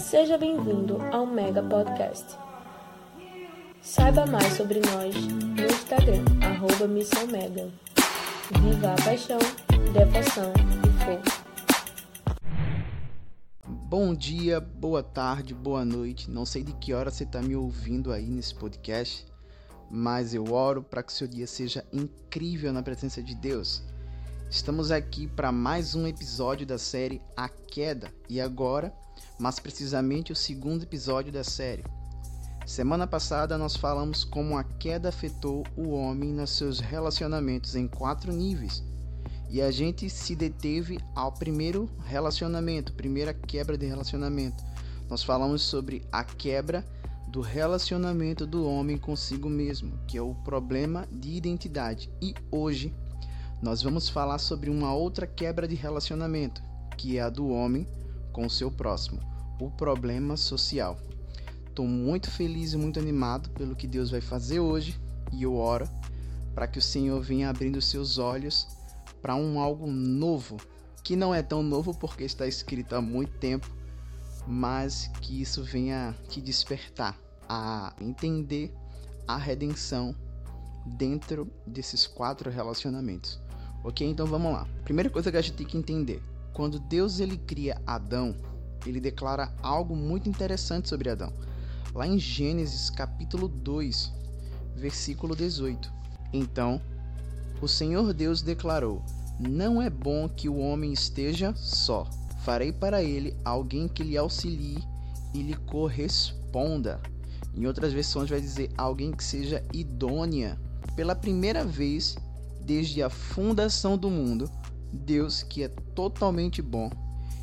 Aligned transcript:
Seja 0.00 0.38
bem-vindo 0.38 0.96
ao 1.12 1.26
Mega 1.26 1.62
Podcast. 1.62 2.34
Saiba 3.82 4.24
mais 4.24 4.54
sobre 4.54 4.80
nós 4.80 5.14
no 5.14 5.62
Instagram, 5.62 6.24
arroba 6.42 6.88
Missão 6.88 7.26
Mega. 7.26 7.70
Viva 8.62 8.94
a 8.94 9.04
paixão, 9.04 9.38
devoção 9.92 10.52
e 10.56 11.04
fogo. 11.04 11.22
Bom 13.68 14.14
dia, 14.14 14.58
boa 14.58 15.02
tarde, 15.02 15.52
boa 15.52 15.84
noite. 15.84 16.30
Não 16.30 16.46
sei 16.46 16.64
de 16.64 16.72
que 16.72 16.94
hora 16.94 17.10
você 17.10 17.24
está 17.24 17.42
me 17.42 17.54
ouvindo 17.54 18.10
aí 18.10 18.26
nesse 18.30 18.54
podcast, 18.54 19.26
mas 19.90 20.32
eu 20.32 20.50
oro 20.50 20.82
para 20.82 21.02
que 21.02 21.12
seu 21.12 21.28
dia 21.28 21.46
seja 21.46 21.84
incrível 21.92 22.72
na 22.72 22.82
presença 22.82 23.22
de 23.22 23.34
Deus. 23.34 23.82
Estamos 24.50 24.90
aqui 24.90 25.28
para 25.28 25.52
mais 25.52 25.94
um 25.94 26.06
episódio 26.06 26.66
da 26.66 26.78
série 26.78 27.20
A 27.36 27.48
Queda 27.48 28.10
e 28.28 28.40
agora, 28.40 28.92
mais 29.38 29.58
precisamente, 29.58 30.32
o 30.32 30.36
segundo 30.36 30.82
episódio 30.82 31.32
da 31.32 31.42
série. 31.42 31.84
Semana 32.66 33.06
passada 33.06 33.58
nós 33.58 33.74
falamos 33.74 34.22
como 34.22 34.56
a 34.56 34.62
queda 34.62 35.08
afetou 35.08 35.66
o 35.76 35.90
homem 35.90 36.30
nos 36.30 36.50
seus 36.50 36.78
relacionamentos 36.78 37.74
em 37.74 37.88
quatro 37.88 38.32
níveis. 38.32 38.84
E 39.48 39.60
a 39.60 39.70
gente 39.70 40.08
se 40.08 40.36
deteve 40.36 41.00
ao 41.14 41.32
primeiro 41.32 41.90
relacionamento, 42.04 42.92
primeira 42.92 43.34
quebra 43.34 43.76
de 43.76 43.86
relacionamento. 43.86 44.62
Nós 45.08 45.24
falamos 45.24 45.62
sobre 45.62 46.06
a 46.12 46.22
quebra 46.22 46.84
do 47.26 47.40
relacionamento 47.40 48.46
do 48.46 48.64
homem 48.64 48.96
consigo 48.96 49.48
mesmo, 49.48 49.98
que 50.06 50.16
é 50.16 50.22
o 50.22 50.34
problema 50.34 51.08
de 51.10 51.30
identidade. 51.30 52.08
E 52.22 52.34
hoje 52.50 52.94
nós 53.60 53.82
vamos 53.82 54.08
falar 54.08 54.38
sobre 54.38 54.70
uma 54.70 54.94
outra 54.94 55.26
quebra 55.26 55.66
de 55.66 55.74
relacionamento, 55.74 56.62
que 56.96 57.18
é 57.18 57.22
a 57.22 57.28
do 57.28 57.48
homem 57.48 57.86
com 58.40 58.46
o 58.46 58.50
seu 58.50 58.70
próximo, 58.70 59.20
o 59.60 59.70
problema 59.70 60.34
social. 60.34 60.96
Estou 61.68 61.86
muito 61.86 62.30
feliz 62.30 62.72
e 62.72 62.76
muito 62.78 62.98
animado 62.98 63.50
pelo 63.50 63.76
que 63.76 63.86
Deus 63.86 64.10
vai 64.10 64.22
fazer 64.22 64.60
hoje 64.60 64.98
e 65.30 65.42
eu 65.42 65.56
oro 65.56 65.86
para 66.54 66.66
que 66.66 66.78
o 66.78 66.82
Senhor 66.82 67.20
venha 67.20 67.50
abrindo 67.50 67.82
seus 67.82 68.16
olhos 68.16 68.66
para 69.20 69.36
um 69.36 69.60
algo 69.60 69.86
novo, 69.86 70.56
que 71.04 71.16
não 71.16 71.34
é 71.34 71.42
tão 71.42 71.62
novo 71.62 71.92
porque 71.92 72.24
está 72.24 72.46
escrito 72.46 72.96
há 72.96 73.02
muito 73.02 73.32
tempo, 73.32 73.70
mas 74.46 75.10
que 75.20 75.42
isso 75.42 75.62
venha 75.62 76.16
te 76.30 76.40
despertar 76.40 77.18
a 77.46 77.94
entender 78.00 78.72
a 79.28 79.36
redenção 79.36 80.16
dentro 80.86 81.46
desses 81.66 82.06
quatro 82.06 82.50
relacionamentos. 82.50 83.38
Ok? 83.84 84.08
Então 84.08 84.26
vamos 84.26 84.50
lá. 84.50 84.66
Primeira 84.82 85.10
coisa 85.10 85.30
que 85.30 85.36
a 85.36 85.42
gente 85.42 85.56
tem 85.56 85.66
que 85.66 85.76
entender: 85.76 86.22
quando 86.52 86.78
Deus 86.78 87.20
ele 87.20 87.36
cria 87.36 87.80
Adão, 87.86 88.34
ele 88.86 89.00
declara 89.00 89.52
algo 89.62 89.94
muito 89.94 90.28
interessante 90.28 90.88
sobre 90.88 91.10
Adão. 91.10 91.32
Lá 91.94 92.06
em 92.06 92.18
Gênesis 92.18 92.88
capítulo 92.90 93.48
2, 93.48 94.12
versículo 94.76 95.36
18. 95.36 95.92
Então, 96.32 96.80
o 97.60 97.68
Senhor 97.68 98.12
Deus 98.14 98.42
declarou: 98.42 99.04
Não 99.38 99.82
é 99.82 99.90
bom 99.90 100.28
que 100.28 100.48
o 100.48 100.58
homem 100.58 100.92
esteja 100.92 101.54
só. 101.54 102.08
Farei 102.44 102.72
para 102.72 103.02
ele 103.02 103.36
alguém 103.44 103.86
que 103.86 104.02
lhe 104.02 104.16
auxilie 104.16 104.82
e 105.34 105.42
lhe 105.42 105.54
corresponda. 105.54 107.00
Em 107.54 107.66
outras 107.66 107.92
versões 107.92 108.30
vai 108.30 108.40
dizer 108.40 108.70
alguém 108.78 109.12
que 109.12 109.22
seja 109.22 109.64
idônea. 109.74 110.58
Pela 110.96 111.14
primeira 111.14 111.64
vez, 111.64 112.16
desde 112.64 113.02
a 113.02 113.10
fundação 113.10 113.98
do 113.98 114.08
mundo, 114.08 114.50
Deus, 114.92 115.42
que 115.42 115.62
é 115.62 115.68
totalmente 115.68 116.60
bom 116.60 116.90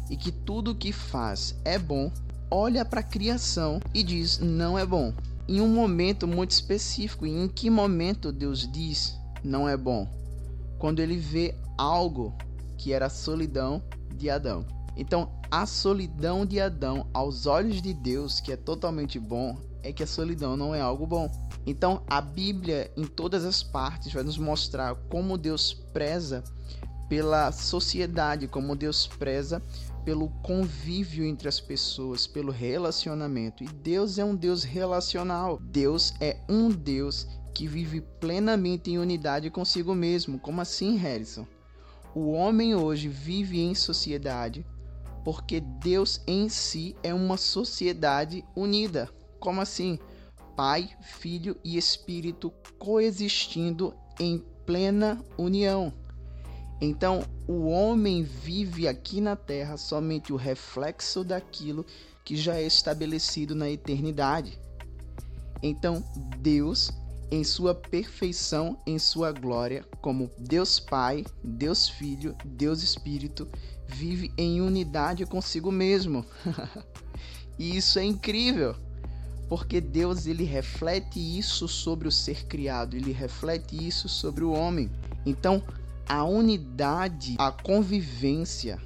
e 0.10 0.16
que 0.16 0.32
tudo 0.32 0.72
o 0.72 0.76
que 0.76 0.92
faz 0.92 1.56
é 1.66 1.78
bom, 1.78 2.12
olha 2.50 2.86
para 2.86 3.02
a 3.02 3.04
criação 3.04 3.80
e 3.94 4.04
diz: 4.04 4.40
não 4.40 4.78
é 4.78 4.86
bom. 4.86 5.14
Em 5.48 5.62
um 5.62 5.68
momento 5.68 6.28
muito 6.28 6.52
específico, 6.52 7.26
e 7.26 7.32
em 7.32 7.48
que 7.48 7.70
momento 7.70 8.32
Deus 8.32 8.70
diz 8.70 9.18
não 9.44 9.68
é 9.68 9.78
bom? 9.78 10.08
Quando 10.78 11.00
ele 11.00 11.18
vê 11.18 11.56
algo 11.78 12.36
que 12.78 12.92
era 12.92 13.06
a 13.06 13.10
solidão 13.10 13.82
de 14.16 14.30
Adão. 14.30 14.66
Então, 14.96 15.32
a 15.50 15.66
solidão 15.66 16.46
de 16.46 16.60
Adão, 16.60 17.08
aos 17.14 17.46
olhos 17.46 17.82
de 17.82 17.94
Deus, 17.94 18.40
que 18.40 18.52
é 18.52 18.58
totalmente 18.58 19.20
bom, 19.20 19.58
é 19.84 19.94
que 19.94 20.04
a 20.04 20.08
solidão 20.08 20.58
não 20.58 20.76
é 20.76 20.82
algo 20.82 21.06
bom. 21.06 21.32
Então, 21.66 22.02
a 22.08 22.20
Bíblia, 22.20 22.92
em 22.98 23.06
todas 23.06 23.46
as 23.46 23.64
partes, 23.64 24.12
vai 24.12 24.24
nos 24.24 24.38
mostrar 24.38 24.96
como 25.10 25.38
Deus 25.38 25.74
preza 25.74 26.44
pela 27.10 27.52
sociedade, 27.52 28.48
como 28.48 28.76
Deus 28.76 29.08
preza 29.08 29.62
pelo 30.04 30.30
convívio 30.42 31.26
entre 31.26 31.50
as 31.50 31.60
pessoas, 31.60 32.26
pelo 32.26 32.50
relacionamento. 32.50 33.64
E 33.64 33.68
Deus 33.68 34.18
é 34.18 34.24
um 34.24 34.36
Deus 34.36 34.64
relacional. 34.64 35.60
Deus 35.62 36.14
é 36.22 36.38
um 36.48 36.70
Deus 36.70 37.28
que 37.54 37.68
vive 37.68 38.00
plenamente 38.00 38.90
em 38.90 39.00
unidade 39.00 39.50
consigo 39.50 39.94
mesmo. 39.94 40.40
Como 40.40 40.62
assim, 40.62 40.96
Harrison? 40.96 41.46
O 42.16 42.32
homem 42.32 42.74
hoje 42.74 43.10
vive 43.10 43.60
em 43.60 43.76
sociedade 43.76 44.66
porque 45.26 45.60
Deus 45.60 46.22
em 46.26 46.48
si 46.48 46.96
é 47.04 47.14
uma 47.14 47.36
sociedade 47.36 48.46
unida. 48.56 49.10
Como 49.42 49.60
assim? 49.60 50.00
Pai, 50.56 50.90
Filho 51.02 51.58
e 51.66 51.78
Espírito 51.78 52.50
coexistindo 52.80 53.94
em 54.18 54.42
plena 54.66 55.22
união. 55.38 55.92
Então, 56.80 57.24
o 57.48 57.68
homem 57.68 58.24
vive 58.24 58.88
aqui 58.88 59.20
na 59.20 59.36
terra 59.36 59.78
somente 59.78 60.32
o 60.32 60.36
reflexo 60.36 61.24
daquilo 61.24 61.86
que 62.24 62.36
já 62.36 62.56
é 62.56 62.64
estabelecido 62.64 63.56
na 63.56 63.70
eternidade. 63.70 64.60
Então, 65.64 66.04
Deus, 66.38 66.92
em 67.32 67.44
sua 67.44 67.74
perfeição, 67.74 68.78
em 68.86 69.00
sua 69.00 69.32
glória, 69.32 69.84
como 70.02 70.30
Deus 70.38 70.80
Pai, 70.80 71.26
Deus 71.44 71.90
Filho, 71.90 72.36
Deus 72.46 72.84
Espírito, 72.84 73.48
vive 73.88 74.32
em 74.38 74.62
unidade 74.62 75.26
consigo 75.26 75.72
mesmo. 75.72 76.24
e 77.58 77.76
isso 77.76 77.98
é 77.98 78.04
incrível 78.04 78.76
porque 79.48 79.80
Deus 79.80 80.28
ele 80.28 80.44
reflete 80.44 81.20
isso 81.20 81.68
sobre 81.68 82.08
o 82.08 82.12
ser 82.12 82.46
criado, 82.46 82.96
ele 82.96 83.12
reflete 83.12 83.76
isso 83.76 84.10
sobre 84.10 84.44
o 84.44 84.52
homem. 84.52 84.90
Então, 85.26 85.64
a 86.08 86.24
unidade, 86.24 87.36
a 87.38 87.52
convivência 87.52 88.80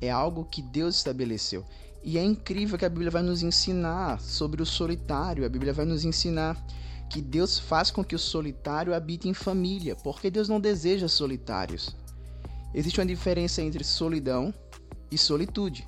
é 0.00 0.10
algo 0.10 0.44
que 0.44 0.62
Deus 0.62 0.96
estabeleceu. 0.96 1.64
E 2.02 2.18
é 2.18 2.24
incrível 2.24 2.78
que 2.78 2.84
a 2.84 2.88
Bíblia 2.88 3.10
vai 3.10 3.22
nos 3.22 3.42
ensinar 3.42 4.20
sobre 4.20 4.62
o 4.62 4.66
solitário, 4.66 5.44
a 5.44 5.48
Bíblia 5.48 5.72
vai 5.72 5.84
nos 5.84 6.04
ensinar 6.04 6.56
que 7.08 7.20
Deus 7.20 7.58
faz 7.58 7.90
com 7.90 8.02
que 8.02 8.14
o 8.14 8.18
solitário 8.18 8.94
habite 8.94 9.28
em 9.28 9.34
família, 9.34 9.96
porque 9.96 10.30
Deus 10.30 10.48
não 10.48 10.60
deseja 10.60 11.08
solitários. 11.08 11.94
Existe 12.72 13.00
uma 13.00 13.06
diferença 13.06 13.60
entre 13.60 13.84
solidão 13.84 14.54
e 15.10 15.18
solitude. 15.18 15.84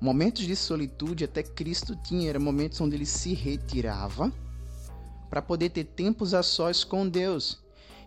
Momentos 0.00 0.44
de 0.44 0.56
solitude 0.56 1.24
até 1.24 1.42
Cristo 1.42 1.94
tinha, 1.94 2.30
eram 2.30 2.40
momentos 2.40 2.80
onde 2.80 2.96
ele 2.96 3.06
se 3.06 3.34
retirava 3.34 4.32
para 5.28 5.42
poder 5.42 5.68
ter 5.68 5.84
tempos 5.84 6.32
a 6.32 6.42
sós 6.42 6.82
com 6.82 7.06
Deus. 7.06 7.62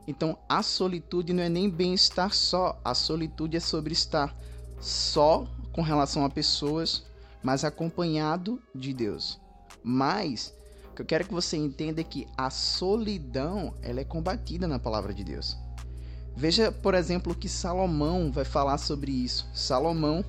Então, 0.07 0.37
a 0.49 0.61
solitude 0.61 1.33
não 1.33 1.43
é 1.43 1.49
nem 1.49 1.69
bem 1.69 1.93
estar 1.93 2.33
só, 2.33 2.79
a 2.83 2.93
solitude 2.93 3.57
é 3.57 3.59
sobre 3.59 3.93
estar 3.93 4.35
só 4.79 5.47
com 5.71 5.81
relação 5.81 6.25
a 6.25 6.29
pessoas, 6.29 7.03
mas 7.41 7.63
acompanhado 7.63 8.61
de 8.75 8.93
Deus. 8.93 9.39
Mas 9.83 10.53
o 10.91 10.95
que 10.95 11.01
eu 11.01 11.05
quero 11.05 11.25
que 11.25 11.33
você 11.33 11.57
entenda 11.57 12.01
é 12.01 12.03
que 12.03 12.27
a 12.37 12.49
solidão, 12.49 13.73
ela 13.81 14.01
é 14.01 14.05
combatida 14.05 14.67
na 14.67 14.77
palavra 14.77 15.13
de 15.13 15.23
Deus. 15.23 15.57
Veja, 16.35 16.71
por 16.71 16.95
exemplo, 16.95 17.35
que 17.35 17.47
Salomão 17.47 18.31
vai 18.31 18.43
falar 18.45 18.77
sobre 18.77 19.11
isso. 19.11 19.47
Salomão 19.53 20.25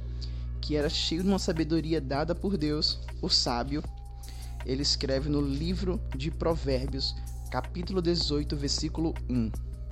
que 0.64 0.76
era 0.76 0.88
cheio 0.88 1.22
de 1.22 1.28
uma 1.28 1.38
sabedoria 1.38 2.00
dada 2.00 2.34
por 2.34 2.56
Deus, 2.56 2.98
o 3.20 3.28
sábio, 3.28 3.84
ele 4.64 4.80
escreve 4.80 5.28
no 5.28 5.42
livro 5.42 6.00
de 6.16 6.30
Provérbios, 6.30 7.14
capítulo 7.54 8.02
18, 8.02 8.56
versículo 8.56 9.14
1. 9.30 9.48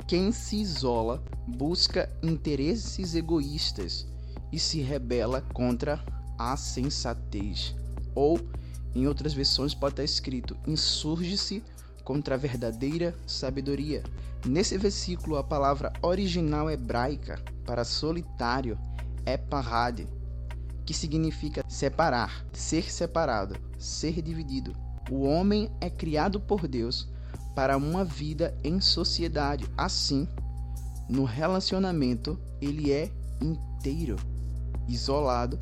Quem 0.09 0.33
se 0.33 0.57
isola 0.57 1.23
busca 1.47 2.11
interesses 2.21 3.15
egoístas 3.15 4.05
e 4.51 4.59
se 4.59 4.81
rebela 4.81 5.43
contra 5.55 6.05
a 6.37 6.57
sensatez. 6.57 7.73
Ou, 8.17 8.41
em 8.97 9.07
outras 9.07 9.33
versões, 9.33 9.77
pode 9.77 9.93
estar 9.93 10.03
escrito: 10.03 10.57
insurge-se 10.67 11.63
contra 12.03 12.35
a 12.35 12.37
verdadeira 12.37 13.15
sabedoria. 13.29 14.03
Nesse 14.45 14.77
versículo, 14.77 15.37
a 15.37 15.45
palavra 15.45 15.93
original 16.03 16.69
hebraica 16.69 17.41
para 17.65 17.85
solitário 17.85 18.77
é 19.25 19.37
parade, 19.37 20.09
que 20.85 20.93
significa 20.93 21.65
separar, 21.69 22.45
ser 22.53 22.91
separado, 22.91 23.55
ser 23.79 24.21
dividido. 24.21 24.75
O 25.09 25.23
homem 25.23 25.71
é 25.81 25.89
criado 25.89 26.41
por 26.41 26.67
Deus 26.67 27.12
para 27.55 27.77
uma 27.77 28.05
vida 28.05 28.57
em 28.65 28.81
sociedade. 28.81 29.67
Assim, 29.77 30.27
no 31.09 31.25
relacionamento, 31.25 32.39
ele 32.61 32.93
é 32.93 33.11
inteiro. 33.41 34.17
Isolado, 34.89 35.59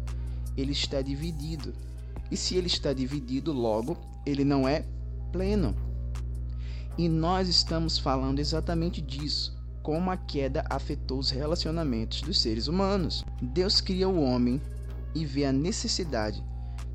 ele 0.57 0.73
está 0.73 1.03
dividido. 1.03 1.73
E 2.31 2.37
se 2.37 2.57
ele 2.57 2.69
está 2.69 2.93
dividido, 2.93 3.53
logo, 3.53 3.97
ele 4.25 4.45
não 4.45 4.69
é 4.69 4.85
pleno. 5.33 5.75
E 6.97 7.09
nós 7.09 7.49
estamos 7.49 7.99
falando 7.99 8.39
exatamente 8.39 9.01
disso, 9.01 9.57
como 9.83 10.11
a 10.11 10.17
queda 10.17 10.65
afetou 10.69 11.19
os 11.19 11.31
relacionamentos 11.31 12.21
dos 12.21 12.41
seres 12.41 12.69
humanos. 12.69 13.25
Deus 13.41 13.81
cria 13.81 14.09
o 14.09 14.23
homem 14.23 14.61
e 15.15 15.25
vê 15.25 15.47
a 15.47 15.53
necessidade 15.53 16.43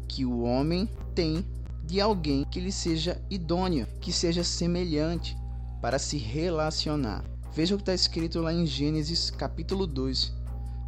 que 0.07 0.25
o 0.25 0.41
homem 0.41 0.89
tem 1.13 1.45
de 1.86 2.02
alguém 2.02 2.44
que 2.46 2.60
lhe 2.60 2.72
seja 2.72 3.22
idôneo, 3.30 3.88
que 4.02 4.12
seja 4.12 4.44
semelhante 4.44 5.38
para 5.82 6.00
se 6.00 6.18
relacionar. 6.18 7.24
Veja 7.54 7.76
o 7.76 7.78
que 7.78 7.84
está 7.84 7.94
escrito 7.94 8.42
lá 8.42 8.52
em 8.52 8.66
Gênesis 8.66 9.30
capítulo 9.30 9.86
2, 9.86 10.34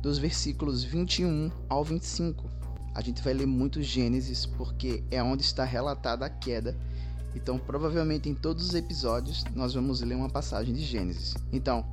dos 0.02 0.18
versículos 0.18 0.84
21 0.84 1.52
ao 1.70 1.84
25. 1.84 2.50
A 2.96 3.02
gente 3.02 3.22
vai 3.22 3.34
ler 3.34 3.46
muito 3.46 3.82
Gênesis 3.82 4.46
porque 4.46 5.04
é 5.12 5.22
onde 5.22 5.44
está 5.44 5.64
relatada 5.64 6.26
a 6.26 6.30
queda. 6.30 6.76
Então, 7.36 7.60
provavelmente 7.60 8.28
em 8.28 8.34
todos 8.34 8.70
os 8.70 8.74
episódios 8.74 9.44
nós 9.56 9.76
vamos 9.76 10.02
ler 10.02 10.16
uma 10.16 10.30
passagem 10.30 10.74
de 10.74 10.84
Gênesis. 10.84 11.36
Então, 11.54 11.86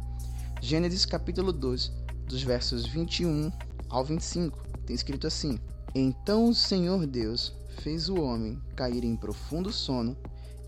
Gênesis 0.62 1.05
capítulo 1.05 1.53
2, 1.53 1.93
dos 2.27 2.43
versos 2.43 2.87
21 2.87 3.53
ao 3.91 4.03
25, 4.03 4.67
tem 4.87 4.97
escrito 4.97 5.27
assim: 5.27 5.59
Então 5.95 6.49
o 6.49 6.55
Senhor 6.55 7.06
Deus 7.06 7.53
fez 7.75 8.09
o 8.09 8.21
homem 8.21 8.61
cair 8.75 9.05
em 9.05 9.17
profundo 9.17 9.73
sono, 9.73 10.17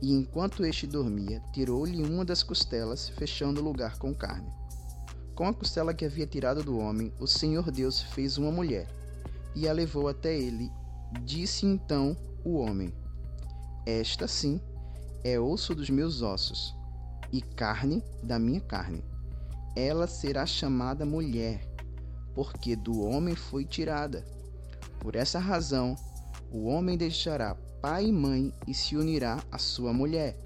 e 0.03 0.13
enquanto 0.13 0.65
este 0.65 0.87
dormia, 0.87 1.43
tirou-lhe 1.53 2.03
uma 2.03 2.25
das 2.25 2.43
costelas, 2.43 3.09
fechando 3.09 3.61
o 3.61 3.65
lugar 3.65 3.99
com 3.99 4.15
carne. 4.15 4.53
Com 5.35 5.47
a 5.47 5.55
costela 5.55 5.95
que 5.95 6.05
havia 6.05 6.27
tirado 6.27 6.63
do 6.63 6.79
homem, 6.79 7.13
o 7.19 7.27
Senhor 7.27 7.71
Deus 7.71 8.01
fez 8.01 8.39
uma 8.39 8.51
mulher, 8.51 8.87
e 9.55 9.69
a 9.69 9.73
levou 9.73 10.09
até 10.09 10.37
ele. 10.37 10.71
Disse 11.25 11.65
então 11.65 12.17
o 12.45 12.57
homem: 12.57 12.93
Esta 13.87 14.27
sim 14.29 14.61
é 15.25 15.39
osso 15.39 15.75
dos 15.75 15.91
meus 15.91 16.23
ossos, 16.23 16.75
e 17.33 17.41
carne 17.41 18.03
da 18.23 18.39
minha 18.39 18.61
carne. 18.61 19.05
Ela 19.75 20.07
será 20.07 20.47
chamada 20.47 21.05
mulher, 21.05 21.67
porque 22.35 22.77
do 22.77 23.03
homem 23.03 23.35
foi 23.35 23.65
tirada. 23.65 24.25
Por 25.01 25.17
essa 25.17 25.39
razão, 25.39 25.97
o 26.51 26.67
homem 26.67 26.97
deixará 26.97 27.57
pai 27.81 28.07
e 28.07 28.13
mãe 28.13 28.53
e 28.67 28.75
se 28.75 28.97
unirá 28.97 29.43
à 29.51 29.59
sua 29.59 29.93
mulher, 29.93 30.37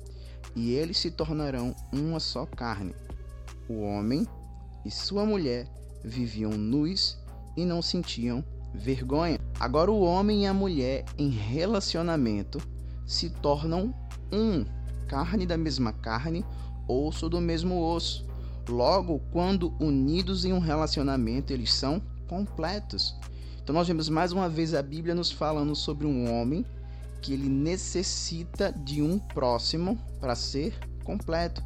e 0.55 0.73
eles 0.73 0.99
se 0.99 1.11
tornarão 1.11 1.75
uma 1.93 2.21
só 2.21 2.45
carne. 2.47 2.95
O 3.69 3.81
homem 3.81 4.27
e 4.85 4.91
sua 4.91 5.25
mulher 5.25 5.69
viviam 6.05 6.51
nus 6.51 7.19
e 7.57 7.65
não 7.65 7.83
sentiam 7.83 8.45
vergonha. 8.75 9.39
Agora, 9.59 9.91
o 9.91 10.03
homem 10.03 10.45
e 10.45 10.47
a 10.47 10.55
mulher 10.55 11.05
em 11.19 11.29
relacionamento 11.29 12.61
se 13.07 13.31
tornam 13.31 13.95
um, 14.33 14.65
carne 15.07 15.47
da 15.47 15.57
mesma 15.57 15.93
carne, 15.93 16.45
osso 16.89 17.29
do 17.29 17.41
mesmo 17.41 17.81
osso. 17.81 18.27
Logo, 18.69 19.21
quando 19.33 19.75
unidos 19.81 20.45
em 20.45 20.53
um 20.53 20.59
relacionamento, 20.59 21.53
eles 21.53 21.73
são 21.73 22.01
completos. 22.29 23.17
Então 23.71 23.79
nós 23.79 23.87
vemos 23.87 24.09
mais 24.09 24.33
uma 24.33 24.49
vez 24.49 24.75
a 24.75 24.83
Bíblia 24.83 25.15
nos 25.15 25.31
falando 25.31 25.77
sobre 25.77 26.05
um 26.05 26.29
homem 26.29 26.67
que 27.23 27.33
ele 27.33 27.49
necessita 27.49 28.73
de 28.73 29.01
um 29.01 29.17
próximo 29.17 29.97
para 30.19 30.35
ser 30.35 30.77
completo. 31.05 31.63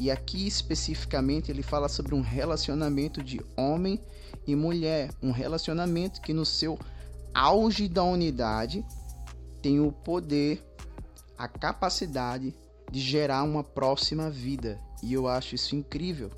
E 0.00 0.10
aqui 0.10 0.46
especificamente 0.46 1.50
ele 1.50 1.62
fala 1.62 1.90
sobre 1.90 2.14
um 2.14 2.22
relacionamento 2.22 3.22
de 3.22 3.38
homem 3.54 4.00
e 4.46 4.56
mulher, 4.56 5.10
um 5.22 5.30
relacionamento 5.30 6.22
que 6.22 6.32
no 6.32 6.46
seu 6.46 6.78
auge 7.34 7.86
da 7.86 8.02
unidade 8.02 8.82
tem 9.60 9.78
o 9.78 9.92
poder, 9.92 10.64
a 11.36 11.46
capacidade 11.46 12.54
de 12.90 12.98
gerar 12.98 13.42
uma 13.42 13.62
próxima 13.62 14.30
vida. 14.30 14.80
E 15.02 15.12
eu 15.12 15.28
acho 15.28 15.54
isso 15.54 15.76
incrível, 15.76 16.30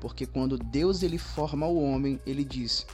porque 0.00 0.26
quando 0.26 0.58
Deus 0.58 1.04
ele 1.04 1.18
forma 1.18 1.68
o 1.68 1.80
homem, 1.80 2.20
ele 2.26 2.42
diz: 2.42 2.84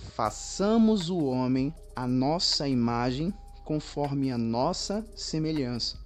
façamos 0.00 1.10
o 1.10 1.24
homem 1.24 1.74
a 1.94 2.06
nossa 2.06 2.66
imagem, 2.68 3.32
conforme 3.64 4.32
a 4.32 4.38
nossa 4.38 5.04
semelhança. 5.14 5.98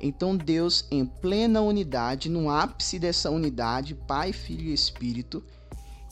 Então 0.00 0.36
Deus, 0.36 0.84
em 0.90 1.06
plena 1.06 1.60
unidade, 1.60 2.28
no 2.28 2.50
ápice 2.50 2.98
dessa 2.98 3.30
unidade, 3.30 3.94
Pai, 3.94 4.32
Filho 4.32 4.70
e 4.70 4.74
Espírito, 4.74 5.42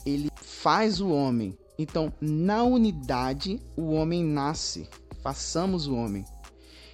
ele 0.05 0.29
faz 0.35 0.99
o 1.01 1.09
homem. 1.09 1.57
Então, 1.77 2.13
na 2.21 2.63
unidade, 2.63 3.59
o 3.75 3.91
homem 3.91 4.23
nasce. 4.23 4.87
Façamos 5.21 5.87
o 5.87 5.95
homem. 5.95 6.25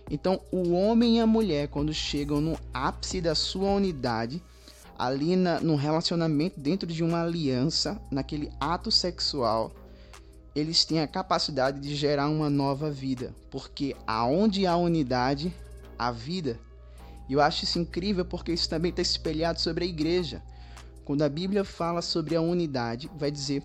Então, 0.09 0.39
o 0.51 0.71
homem 0.71 1.17
e 1.17 1.19
a 1.19 1.27
mulher, 1.27 1.67
quando 1.67 1.93
chegam 1.93 2.39
no 2.39 2.57
ápice 2.73 3.19
da 3.19 3.35
sua 3.35 3.71
unidade, 3.71 4.41
ali 4.97 5.35
na, 5.35 5.59
no 5.59 5.75
relacionamento 5.75 6.59
dentro 6.59 6.87
de 6.87 7.03
uma 7.03 7.21
aliança, 7.21 8.01
naquele 8.09 8.49
ato 8.59 8.89
sexual, 8.89 9.71
eles 10.59 10.83
têm 10.85 11.01
a 11.01 11.07
capacidade 11.07 11.79
de 11.79 11.95
gerar 11.95 12.27
uma 12.29 12.49
nova 12.49 12.89
vida, 12.89 13.31
porque 13.51 13.95
aonde 14.07 14.65
há 14.65 14.75
unidade, 14.75 15.53
há 15.99 16.09
vida. 16.09 16.59
E 17.29 17.33
eu 17.33 17.41
acho 17.41 17.63
isso 17.63 17.77
incrível 17.77 18.25
porque 18.25 18.51
isso 18.51 18.67
também 18.67 18.89
está 18.89 19.01
espelhado 19.01 19.61
sobre 19.61 19.85
a 19.85 19.87
igreja. 19.87 20.41
Quando 21.05 21.21
a 21.21 21.29
Bíblia 21.29 21.63
fala 21.63 22.01
sobre 22.01 22.35
a 22.35 22.41
unidade, 22.41 23.07
vai 23.15 23.29
dizer 23.29 23.63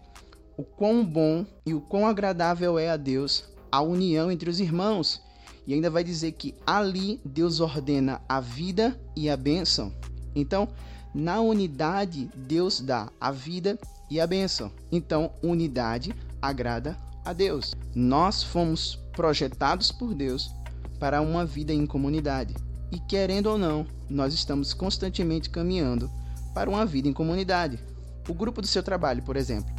o 0.55 0.63
quão 0.63 1.03
bom 1.03 1.47
e 1.65 1.73
o 1.73 1.81
quão 1.81 2.07
agradável 2.07 2.79
é 2.79 2.91
a 2.91 2.97
Deus 2.97 3.45
a 3.71 3.81
união 3.81 4.31
entre 4.31 4.51
os 4.51 4.61
irmãos. 4.61 5.23
E 5.67 5.73
ainda 5.73 5.89
vai 5.89 6.05
dizer 6.05 6.33
que 6.33 6.55
ali 6.67 7.21
Deus 7.25 7.59
ordena 7.59 8.21
a 8.29 8.39
vida 8.39 9.01
e 9.17 9.31
a 9.31 9.37
bênção. 9.37 9.95
Então, 10.35 10.69
na 11.15 11.41
unidade, 11.41 12.29
Deus 12.37 12.81
dá 12.81 13.11
a 13.19 13.31
vida 13.31 13.79
e 14.11 14.21
a 14.21 14.27
bênção. 14.27 14.71
Então, 14.91 15.33
unidade 15.43 16.15
agrada 16.43 16.97
a 17.25 17.33
Deus. 17.33 17.73
Nós 17.95 18.43
fomos 18.43 18.99
projetados 19.13 19.93
por 19.93 20.13
Deus 20.13 20.51
para 20.99 21.23
uma 21.23 21.47
vida 21.47 21.73
em 21.73 21.87
comunidade. 21.87 22.55
E 22.91 22.99
querendo 22.99 23.47
ou 23.47 23.57
não, 23.57 23.87
nós 24.11 24.35
estamos 24.35 24.75
constantemente 24.75 25.49
caminhando 25.49 26.11
para 26.53 26.69
uma 26.69 26.85
vida 26.85 27.09
em 27.09 27.13
comunidade. 27.13 27.79
O 28.29 28.35
grupo 28.35 28.61
do 28.61 28.67
seu 28.67 28.83
trabalho, 28.83 29.23
por 29.23 29.37
exemplo, 29.37 29.73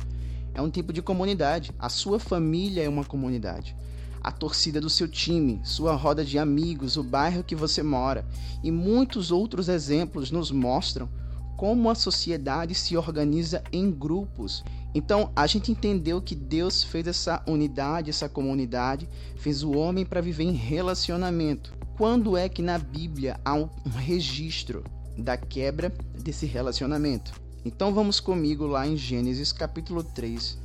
é 0.53 0.61
um 0.61 0.69
tipo 0.69 0.93
de 0.93 1.01
comunidade. 1.01 1.71
A 1.77 1.89
sua 1.89 2.19
família 2.19 2.83
é 2.83 2.89
uma 2.89 3.05
comunidade. 3.05 3.75
A 4.21 4.31
torcida 4.31 4.79
do 4.79 4.89
seu 4.89 5.07
time, 5.07 5.59
sua 5.63 5.95
roda 5.95 6.23
de 6.23 6.39
amigos, 6.39 6.95
o 6.95 7.03
bairro 7.03 7.43
que 7.43 7.55
você 7.55 7.83
mora 7.83 8.25
e 8.63 8.71
muitos 8.71 9.31
outros 9.31 9.67
exemplos 9.67 10.31
nos 10.31 10.49
mostram 10.49 11.09
como 11.63 11.89
a 11.89 11.95
sociedade 11.95 12.75
se 12.75 12.97
organiza 12.97 13.63
em 13.71 13.89
grupos 13.89 14.65
então 14.93 15.31
a 15.33 15.47
gente 15.47 15.71
entendeu 15.71 16.21
que 16.21 16.35
Deus 16.35 16.83
fez 16.83 17.07
essa 17.07 17.41
unidade, 17.47 18.09
essa 18.09 18.27
comunidade, 18.27 19.07
fez 19.37 19.63
o 19.63 19.71
homem 19.71 20.05
para 20.05 20.19
viver 20.19 20.43
em 20.43 20.51
relacionamento. 20.51 21.73
Quando 21.97 22.35
é 22.35 22.49
que 22.49 22.61
na 22.61 22.77
Bíblia 22.77 23.39
há 23.45 23.53
um 23.53 23.69
registro 23.95 24.83
da 25.17 25.37
quebra 25.37 25.89
desse 26.21 26.45
relacionamento? 26.45 27.31
Então 27.63 27.93
vamos 27.93 28.19
comigo 28.19 28.67
lá 28.67 28.85
em 28.85 28.97
Gênesis 28.97 29.53
capítulo 29.53 30.03
3, 30.03 30.57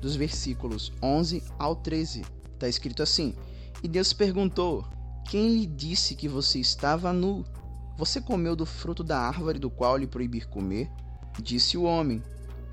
dos 0.00 0.14
versículos 0.14 0.92
11 1.02 1.42
ao 1.58 1.74
13. 1.74 2.22
Está 2.54 2.68
escrito 2.68 3.02
assim: 3.02 3.34
E 3.82 3.88
Deus 3.88 4.12
perguntou: 4.12 4.86
Quem 5.28 5.48
lhe 5.54 5.66
disse 5.66 6.14
que 6.14 6.28
você 6.28 6.60
estava 6.60 7.12
nu? 7.12 7.44
Você 7.96 8.20
comeu 8.20 8.54
do 8.54 8.66
fruto 8.66 9.02
da 9.02 9.18
árvore 9.18 9.58
do 9.58 9.70
qual 9.70 9.96
lhe 9.96 10.06
proibir 10.06 10.46
comer? 10.48 10.90
Disse 11.42 11.76
o 11.76 11.84
homem: 11.84 12.22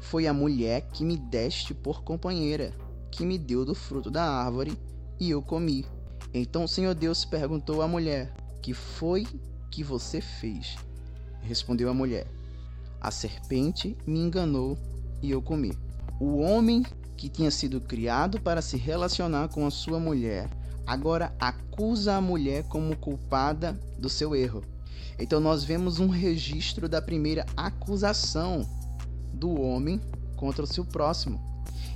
foi 0.04 0.28
a 0.28 0.34
mulher 0.34 0.82
que 0.92 1.04
me 1.06 1.16
deste 1.16 1.74
por 1.74 2.04
companheira, 2.04 2.74
que 3.10 3.26
me 3.26 3.38
deu 3.38 3.64
do 3.64 3.74
fruto 3.74 4.12
da 4.12 4.24
árvore, 4.24 4.78
e 5.18 5.30
eu 5.30 5.42
comi. 5.42 5.86
Então 6.34 6.66
o 6.66 6.68
Senhor 6.68 6.94
Deus 6.94 7.24
perguntou 7.24 7.82
à 7.82 7.88
mulher: 7.88 8.34
Que 8.62 8.74
foi 8.74 9.26
que 9.72 9.82
você 9.82 10.20
fez? 10.20 10.76
Respondeu 11.42 11.90
a 11.90 11.94
mulher: 11.94 12.28
A 13.00 13.10
serpente 13.12 13.98
me 14.06 14.20
enganou 14.20 14.78
e 15.22 15.32
eu 15.32 15.42
comi. 15.42 15.72
O 16.20 16.40
homem 16.40 16.84
que 17.16 17.30
tinha 17.30 17.50
sido 17.50 17.80
criado 17.80 18.42
para 18.42 18.62
se 18.62 18.76
relacionar 18.76 19.48
com 19.48 19.66
a 19.66 19.72
sua 19.72 20.00
mulher, 20.02 20.50
agora 20.86 21.34
acusa 21.40 22.16
a 22.16 22.22
mulher 22.22 22.66
como 22.66 22.98
culpada 22.98 23.80
do 23.98 24.10
seu 24.10 24.36
erro. 24.36 24.73
Então 25.18 25.40
nós 25.40 25.64
vemos 25.64 26.00
um 26.00 26.08
registro 26.08 26.90
da 26.90 27.02
primeira 27.02 27.46
acusação 27.56 28.68
do 29.34 29.60
homem 29.62 30.02
contra 30.36 30.64
o 30.64 30.68
seu 30.68 30.86
próximo. 30.86 31.42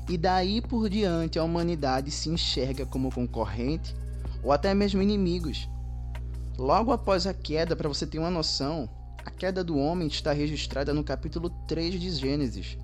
E 0.09 0.17
daí 0.17 0.61
por 0.61 0.89
diante 0.89 1.37
a 1.37 1.43
humanidade 1.43 2.11
se 2.11 2.29
enxerga 2.29 2.85
como 2.85 3.11
concorrente 3.11 3.95
ou 4.43 4.51
até 4.51 4.73
mesmo 4.73 5.01
inimigos. 5.01 5.67
Logo 6.57 6.91
após 6.91 7.27
a 7.27 7.33
queda, 7.33 7.75
para 7.75 7.89
você 7.89 8.07
ter 8.07 8.17
uma 8.17 8.31
noção, 8.31 8.89
a 9.25 9.29
queda 9.29 9.63
do 9.63 9.77
homem 9.77 10.07
está 10.07 10.31
registrada 10.31 10.93
no 10.93 11.03
capítulo 11.03 11.49
3 11.67 11.99
de 11.99 12.09
Gênesis. 12.11 12.77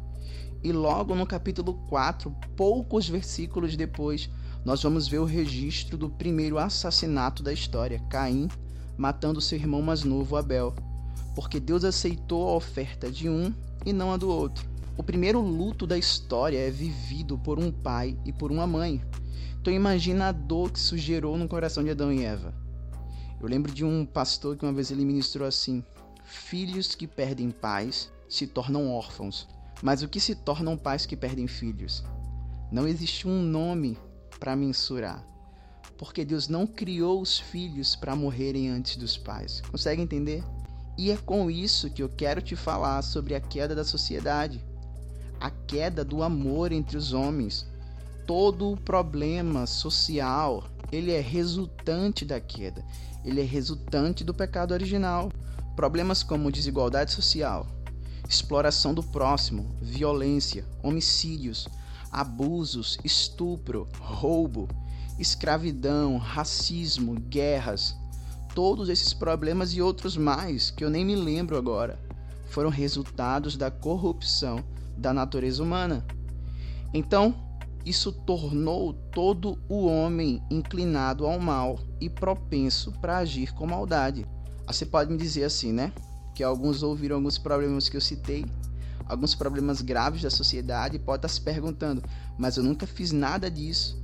E 0.61 0.71
logo 0.71 1.15
no 1.15 1.25
capítulo 1.25 1.73
4, 1.89 2.29
poucos 2.55 3.07
versículos 3.07 3.75
depois, 3.75 4.29
nós 4.63 4.83
vamos 4.83 5.07
ver 5.07 5.19
o 5.19 5.25
registro 5.25 5.97
do 5.97 6.09
primeiro 6.09 6.57
assassinato 6.57 7.41
da 7.41 7.51
história, 7.51 7.99
Caim 8.09 8.47
matando 8.97 9.41
seu 9.41 9.57
irmão 9.57 9.81
mais 9.81 10.03
novo, 10.03 10.35
Abel, 10.35 10.73
porque 11.35 11.59
Deus 11.59 11.83
aceitou 11.83 12.49
a 12.49 12.55
oferta 12.55 13.11
de 13.11 13.29
um 13.29 13.53
e 13.85 13.91
não 13.91 14.11
a 14.11 14.17
do 14.17 14.29
outro. 14.29 14.65
O 14.95 15.03
primeiro 15.03 15.41
luto 15.41 15.87
da 15.87 15.97
história 15.97 16.57
é 16.57 16.69
vivido 16.69 17.37
por 17.37 17.57
um 17.57 17.71
pai 17.71 18.17
e 18.23 18.31
por 18.31 18.51
uma 18.51 18.67
mãe. 18.67 19.01
Então 19.59 19.73
imagina 19.73 20.27
a 20.27 20.31
dor 20.31 20.71
que 20.71 20.77
isso 20.77 20.97
gerou 20.97 21.37
no 21.37 21.47
coração 21.47 21.83
de 21.83 21.89
Adão 21.89 22.13
e 22.13 22.23
Eva. 22.23 22.53
Eu 23.41 23.47
lembro 23.47 23.71
de 23.71 23.83
um 23.83 24.05
pastor 24.05 24.55
que 24.55 24.63
uma 24.63 24.73
vez 24.73 24.91
ele 24.91 25.03
ministrou 25.03 25.47
assim: 25.47 25.83
Filhos 26.23 26.93
que 26.93 27.07
perdem 27.07 27.49
pais 27.49 28.11
se 28.29 28.45
tornam 28.45 28.91
órfãos, 28.91 29.47
mas 29.81 30.03
o 30.03 30.07
que 30.07 30.19
se 30.19 30.35
tornam 30.35 30.77
pais 30.77 31.05
que 31.05 31.15
perdem 31.15 31.47
filhos? 31.47 32.03
Não 32.71 32.87
existe 32.87 33.27
um 33.27 33.41
nome 33.41 33.97
para 34.39 34.55
mensurar, 34.55 35.25
porque 35.97 36.25
Deus 36.25 36.47
não 36.47 36.65
criou 36.65 37.21
os 37.21 37.39
filhos 37.39 37.95
para 37.95 38.15
morrerem 38.15 38.69
antes 38.69 38.95
dos 38.95 39.17
pais. 39.17 39.61
Consegue 39.61 40.01
entender? 40.01 40.43
E 40.97 41.11
é 41.11 41.17
com 41.17 41.49
isso 41.49 41.89
que 41.89 42.03
eu 42.03 42.09
quero 42.09 42.41
te 42.41 42.55
falar 42.55 43.01
sobre 43.01 43.35
a 43.35 43.41
queda 43.41 43.73
da 43.73 43.83
sociedade, 43.83 44.63
a 45.39 45.49
queda 45.49 46.03
do 46.05 46.21
amor 46.21 46.71
entre 46.71 46.97
os 46.97 47.13
homens. 47.13 47.65
Todo 48.27 48.71
o 48.71 48.77
problema 48.77 49.65
social, 49.65 50.63
ele 50.91 51.11
é 51.11 51.19
resultante 51.19 52.23
da 52.23 52.39
queda. 52.39 52.85
Ele 53.25 53.41
é 53.41 53.43
resultante 53.43 54.23
do 54.23 54.33
pecado 54.33 54.73
original. 54.73 55.31
Problemas 55.75 56.21
como 56.21 56.51
desigualdade 56.51 57.11
social, 57.11 57.65
exploração 58.29 58.93
do 58.93 59.01
próximo, 59.01 59.75
violência, 59.81 60.65
homicídios, 60.83 61.67
abusos, 62.11 62.99
estupro, 63.03 63.89
roubo, 63.99 64.69
escravidão, 65.19 66.17
racismo, 66.17 67.15
guerras, 67.15 67.95
todos 68.53 68.89
esses 68.89 69.13
problemas 69.13 69.73
e 69.73 69.81
outros 69.81 70.17
mais 70.17 70.69
que 70.69 70.83
eu 70.83 70.89
nem 70.89 71.05
me 71.05 71.15
lembro 71.15 71.57
agora 71.57 71.99
foram 72.49 72.69
resultados 72.69 73.57
da 73.57 73.71
corrupção 73.71 74.63
da 74.97 75.13
natureza 75.13 75.63
humana. 75.63 76.05
Então, 76.93 77.35
isso 77.85 78.11
tornou 78.11 78.93
todo 78.93 79.57
o 79.67 79.85
homem 79.85 80.41
inclinado 80.49 81.25
ao 81.25 81.39
mal 81.39 81.79
e 81.99 82.09
propenso 82.09 82.91
para 83.01 83.17
agir 83.17 83.53
com 83.53 83.65
maldade. 83.65 84.25
Você 84.67 84.85
pode 84.85 85.11
me 85.11 85.17
dizer 85.17 85.43
assim, 85.43 85.73
né? 85.73 85.91
que 86.33 86.43
alguns 86.43 86.81
ouviram 86.83 87.17
alguns 87.17 87.37
problemas 87.37 87.87
que 87.87 87.95
eu 87.95 88.01
citei, 88.01 88.45
alguns 89.05 89.35
problemas 89.35 89.81
graves 89.81 90.21
da 90.21 90.29
sociedade, 90.29 90.95
e 90.95 90.99
pode 90.99 91.19
estar 91.19 91.27
se 91.27 91.41
perguntando, 91.41 92.03
mas 92.37 92.57
eu 92.57 92.63
nunca 92.63 92.87
fiz 92.87 93.11
nada 93.11 93.49
disso. 93.49 94.02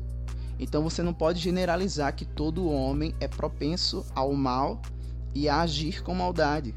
Então 0.60 0.84
você 0.84 1.02
não 1.02 1.14
pode 1.14 1.40
generalizar 1.40 2.14
que 2.14 2.26
todo 2.26 2.70
homem 2.70 3.16
é 3.20 3.28
propenso 3.28 4.06
ao 4.14 4.34
mal 4.34 4.82
e 5.34 5.48
a 5.48 5.62
agir 5.62 6.04
com 6.04 6.14
maldade. 6.14 6.76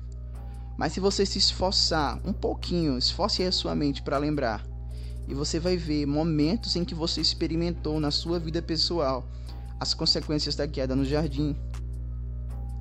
Mas 0.79 0.93
se 0.93 1.01
você 1.01 1.27
se 1.27 1.39
esforçar 1.39 2.21
um 2.25 2.33
pouquinho, 2.33 2.97
esforce 2.97 3.43
a 3.43 3.53
sua 3.53 3.75
mente 3.75 4.03
para 4.03 4.19
lembrar, 4.19 4.65
e 5.29 5.35
você 5.35 5.59
vai 5.59 5.77
ver 5.77 6.07
momentos 6.07 6.77
em 6.77 6.85
que 6.85 6.95
você 6.95 7.21
experimentou 7.21 8.01
na 8.01 8.11
sua 8.11 8.39
vida 8.39 8.61
pessoal 8.61 9.25
as 9.79 9.95
consequências 9.95 10.55
da 10.55 10.67
queda 10.67 10.95
no 10.95 11.05
jardim. 11.05 11.57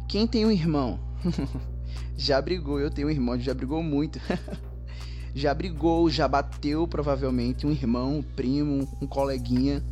Quem 0.08 0.28
tem 0.28 0.46
um 0.46 0.52
irmão 0.52 1.00
já 2.18 2.42
brigou. 2.42 2.80
Eu 2.80 2.92
tenho 2.92 3.08
um 3.08 3.12
irmão 3.12 3.40
já 3.40 3.54
brigou 3.54 3.82
muito. 3.82 4.20
já 5.34 5.54
brigou, 5.54 6.10
já 6.10 6.28
bateu 6.28 6.88
provavelmente 6.88 7.66
um 7.66 7.72
irmão, 7.72 8.18
um 8.18 8.22
primo, 8.22 8.88
um 9.02 9.08
coleguinha. 9.08 9.84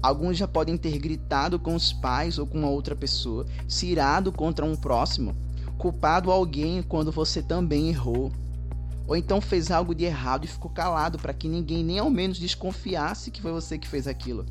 Alguns 0.00 0.36
já 0.36 0.46
podem 0.46 0.76
ter 0.76 0.96
gritado 0.98 1.58
com 1.58 1.74
os 1.74 1.92
pais 1.92 2.38
ou 2.38 2.46
com 2.46 2.64
outra 2.64 2.94
pessoa, 2.94 3.46
se 3.66 3.86
irado 3.86 4.30
contra 4.30 4.64
um 4.64 4.76
próximo, 4.76 5.34
culpado 5.76 6.30
alguém 6.30 6.82
quando 6.82 7.10
você 7.10 7.42
também 7.42 7.88
errou. 7.88 8.30
Ou 9.06 9.16
então 9.16 9.40
fez 9.40 9.70
algo 9.70 9.94
de 9.94 10.04
errado 10.04 10.44
e 10.44 10.48
ficou 10.48 10.70
calado 10.70 11.18
para 11.18 11.32
que 11.32 11.48
ninguém 11.48 11.82
nem 11.82 11.98
ao 11.98 12.10
menos 12.10 12.38
desconfiasse 12.38 13.30
que 13.30 13.42
foi 13.42 13.50
você 13.50 13.78
que 13.78 13.88
fez 13.88 14.06
aquilo. 14.06 14.46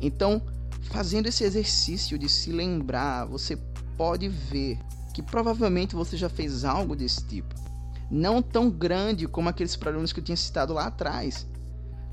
Então, 0.00 0.40
fazendo 0.82 1.26
esse 1.26 1.44
exercício 1.44 2.18
de 2.18 2.28
se 2.28 2.50
lembrar, 2.52 3.26
você 3.26 3.58
pode 3.96 4.28
ver 4.28 4.78
que 5.12 5.22
provavelmente 5.22 5.94
você 5.94 6.16
já 6.16 6.28
fez 6.28 6.64
algo 6.64 6.94
desse 6.94 7.24
tipo. 7.26 7.54
Não 8.10 8.40
tão 8.40 8.70
grande 8.70 9.26
como 9.26 9.48
aqueles 9.48 9.74
problemas 9.74 10.12
que 10.12 10.20
eu 10.20 10.24
tinha 10.24 10.36
citado 10.36 10.72
lá 10.72 10.86
atrás, 10.86 11.46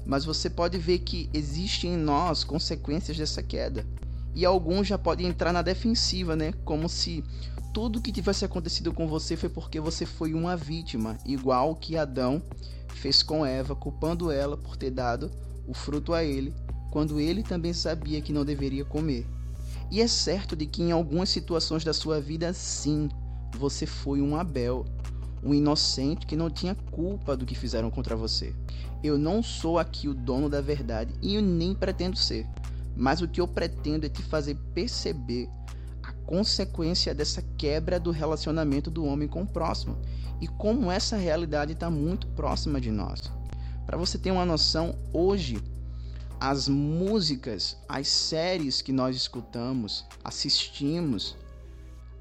mas 0.06 0.26
você 0.26 0.50
pode 0.50 0.78
ver 0.78 1.00
que 1.00 1.30
existem 1.34 1.94
em 1.94 1.98
nós 1.98 2.44
consequências 2.44 3.18
dessa 3.18 3.42
queda. 3.42 3.86
E 4.36 4.46
alguns 4.46 4.88
já 4.88 4.98
podem 4.98 5.28
entrar 5.28 5.54
na 5.54 5.62
defensiva, 5.62 6.36
né? 6.36 6.54
Como 6.66 6.90
se 6.90 7.24
tudo 7.74 8.02
que 8.02 8.12
tivesse 8.12 8.46
acontecido 8.46 8.92
com 8.94 9.08
você 9.08 9.36
foi 9.36 9.50
porque 9.50 9.80
você 9.80 10.06
foi 10.06 10.34
uma 10.34 10.56
vítima, 10.56 11.18
igual 11.26 11.76
que 11.76 11.98
Adão 11.98 12.42
fez 12.96 13.24
com 13.24 13.46
Eva, 13.46 13.76
culpando 13.76 14.32
ela 14.32 14.56
por 14.56 14.78
ter 14.78 14.92
dado 14.92 15.32
o 15.68 15.74
fruto 15.74 16.14
a 16.14 16.24
ele, 16.24 16.54
quando 16.92 17.20
ele 17.20 17.42
também 17.42 17.74
sabia 17.74 18.22
que 18.22 18.34
não 18.34 18.46
deveria 18.46 18.86
comer. 18.86 19.26
E 19.90 20.02
é 20.02 20.08
certo 20.08 20.56
de 20.56 20.66
que 20.66 20.82
em 20.82 20.92
algumas 20.92 21.30
situações 21.30 21.84
da 21.84 21.94
sua 21.94 22.20
vida, 22.20 22.54
sim, 22.54 23.10
você 23.58 23.86
foi 23.86 24.22
um 24.22 24.36
Abel, 24.36 24.86
um 25.44 25.54
inocente 25.54 26.26
que 26.26 26.36
não 26.36 26.50
tinha 26.50 26.76
culpa 26.92 27.36
do 27.36 27.46
que 27.46 27.56
fizeram 27.56 27.92
contra 27.92 28.16
você. 28.16 28.54
Eu 29.04 29.18
não 29.18 29.44
sou 29.44 29.78
aqui 29.78 30.08
o 30.08 30.14
dono 30.14 30.50
da 30.50 30.62
verdade 30.62 31.14
e 31.22 31.36
eu 31.36 31.42
nem 31.42 31.76
pretendo 31.76 32.18
ser, 32.18 32.48
mas 32.96 33.22
o 33.22 33.28
que 33.28 33.42
eu 33.42 33.48
pretendo 33.48 34.06
é 34.06 34.10
te 34.10 34.24
fazer 34.24 34.56
perceber 34.74 35.50
a 36.02 36.12
consequência 36.26 37.14
dessa 37.14 37.42
quebra 37.58 38.00
do 38.00 38.12
relacionamento 38.12 38.90
do 38.90 39.04
homem 39.06 39.28
com 39.28 39.42
o 39.44 39.48
próximo 39.48 39.98
e 40.40 40.48
como 40.48 40.90
essa 40.90 41.18
realidade 41.18 41.74
está 41.74 41.90
muito 41.90 42.28
próxima 42.28 42.80
de 42.80 42.92
nós. 42.92 43.32
Para 43.86 43.98
você 43.98 44.18
ter 44.18 44.32
uma 44.32 44.46
noção, 44.46 44.96
hoje 45.12 45.62
as 46.40 46.68
músicas, 46.68 47.78
as 47.88 48.08
séries 48.08 48.82
que 48.82 48.92
nós 48.92 49.16
escutamos, 49.16 50.06
assistimos, 50.24 51.38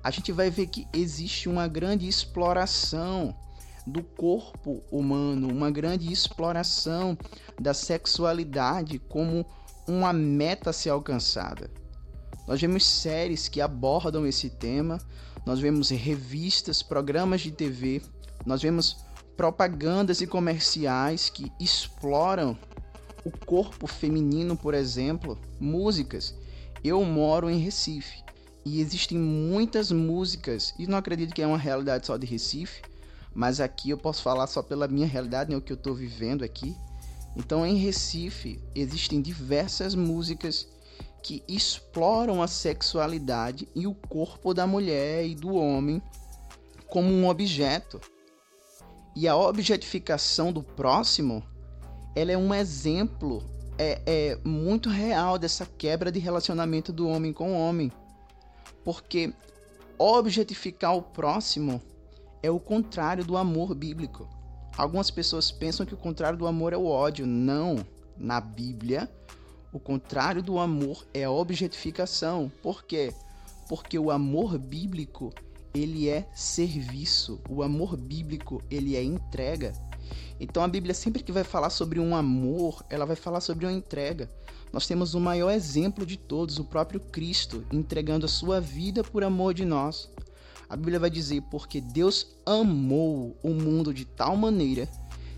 a 0.03 0.11
gente 0.11 0.33
vai 0.33 0.51
ver 0.51 0.67
que 0.67 0.87
existe 0.93 1.49
uma 1.49 1.67
grande 1.69 2.09
exploração 2.09 3.35
do 3.87 4.03
corpo 4.03 4.83
humano, 4.91 5.49
uma 5.49 5.71
grande 5.71 6.12
exploração 6.12 7.17
da 7.61 7.75
sexualidade 7.75 8.99
como 8.99 9.45
uma 9.87 10.12
meta 10.12 10.71
a 10.71 10.73
ser 10.73 10.91
alcançada. 10.91 11.71
Nós 12.47 12.61
vemos 12.61 12.87
séries 12.87 13.49
que 13.49 13.61
abordam 13.61 14.27
esse 14.27 14.51
tema, 14.51 14.99
nós 15.45 15.61
vemos 15.61 15.91
revistas, 15.91 16.83
programas 16.83 17.41
de 17.41 17.51
TV, 17.51 18.03
nós 18.45 18.62
vemos 18.62 18.97
propagandas 19.37 20.21
e 20.21 20.27
comerciais 20.27 21.31
que 21.31 21.51
exploram 21.59 22.57
o 23.25 23.31
corpo 23.31 23.87
feminino, 23.87 24.57
por 24.57 24.75
exemplo, 24.75 25.39
músicas. 25.59 26.35
Eu 26.83 27.05
moro 27.05 27.49
em 27.49 27.59
Recife 27.59 28.23
e 28.65 28.81
existem 28.81 29.19
muitas 29.19 29.91
músicas, 29.91 30.75
e 30.79 30.87
não 30.87 30.99
acredito 30.99 31.35
que 31.35 31.43
é 31.43 31.47
uma 31.47 31.59
realidade 31.59 32.07
só 32.07 32.17
de 32.17 32.27
Recife, 32.27 32.83
mas 33.35 33.61
aqui 33.61 33.91
eu 33.91 33.99
posso 33.99 34.23
falar 34.23 34.47
só 34.47 34.62
pela 34.62 34.89
minha 34.89 35.07
realidade, 35.07 35.51
né, 35.51 35.57
o 35.57 35.62
que 35.62 35.73
eu 35.73 35.77
estou 35.77 35.95
vivendo 35.95 36.45
aqui. 36.45 36.77
Então, 37.37 37.67
em 37.67 37.77
Recife, 37.77 38.61
existem 38.75 39.23
diversas 39.23 39.95
músicas 39.95 40.69
que 41.23 41.43
exploram 41.49 42.43
a 42.43 42.49
sexualidade 42.49 43.69
e 43.75 43.87
o 43.87 43.95
corpo 43.95 44.53
da 44.53 44.67
mulher 44.67 45.25
e 45.25 45.35
do 45.35 45.55
homem 45.55 46.03
como 46.87 47.09
um 47.09 47.29
objeto. 47.29 48.01
E 49.15 49.29
a 49.29 49.37
objetificação 49.37 50.53
do 50.53 50.62
próximo 50.62 51.43
ela 52.15 52.33
é 52.33 52.37
um 52.37 52.53
exemplo 52.53 53.43
é, 53.79 54.03
é 54.05 54.39
muito 54.45 54.91
real 54.91 55.39
dessa 55.39 55.65
quebra 55.65 56.12
de 56.12 56.19
relacionamento 56.19 56.93
do 56.93 57.09
homem 57.09 57.33
com 57.33 57.53
o 57.53 57.59
homem. 57.59 57.91
Porque 58.85 59.33
objetificar 59.99 60.95
o 60.95 61.03
próximo 61.03 61.81
é 62.43 62.51
o 62.51 62.59
contrário 62.59 63.25
do 63.25 63.37
amor 63.37 63.75
bíblico. 63.75 64.29
Algumas 64.77 65.11
pessoas 65.11 65.53
pensam 65.53 65.87
que 65.87 65.95
o 65.95 65.99
contrário 65.99 66.39
do 66.39 66.47
amor 66.47 66.73
é 66.73 66.77
o 66.77 66.87
ódio. 66.87 67.27
Não. 67.27 67.87
Na 68.17 68.41
Bíblia, 68.41 69.11
o 69.73 69.79
contrário 69.79 70.43
do 70.43 70.59
amor 70.59 71.07
é 71.15 71.25
a 71.25 71.31
objetificação. 71.31 72.51
Por 72.63 72.85
quê? 72.85 73.13
Porque 73.69 73.99
o 73.99 74.11
amor 74.11 74.59
bíblico, 74.59 75.33
ele 75.75 76.09
é 76.09 76.29
serviço. 76.35 77.41
O 77.49 77.63
amor 77.63 77.97
bíblico, 77.97 78.63
ele 78.71 78.97
é 78.97 79.03
entrega. 79.03 79.73
Então 80.39 80.63
a 80.63 80.69
Bíblia 80.69 80.95
sempre 80.95 81.23
que 81.23 81.33
vai 81.33 81.45
falar 81.45 81.71
sobre 81.71 82.01
um 82.01 82.17
amor, 82.17 82.85
ela 82.91 83.07
vai 83.07 83.17
falar 83.17 83.41
sobre 83.41 83.65
uma 83.65 83.73
entrega. 83.73 84.29
Nós 84.73 84.87
temos 84.87 85.15
o 85.15 85.21
maior 85.21 85.51
exemplo 85.51 86.05
de 86.05 86.17
todos, 86.17 86.59
o 86.59 86.65
próprio 86.65 86.99
Cristo, 86.99 87.65
entregando 87.73 88.27
a 88.27 88.29
sua 88.29 88.61
vida 88.61 89.05
por 89.05 89.23
amor 89.23 89.55
de 89.55 89.65
nós. 89.65 90.11
A 90.73 90.76
Bíblia 90.76 90.99
vai 90.99 91.11
dizer: 91.11 91.43
porque 91.50 91.83
Deus 91.83 92.26
amou 92.47 93.37
o 93.43 93.50
mundo 93.50 93.93
de 93.93 94.07
tal 94.07 94.35
maneira 94.38 94.88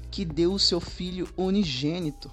que 0.09 0.25
deu 0.25 0.53
o 0.53 0.61
seu 0.61 0.79
Filho 0.79 1.29
unigênito, 1.37 2.31